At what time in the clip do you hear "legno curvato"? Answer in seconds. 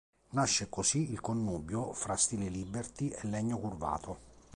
3.27-4.17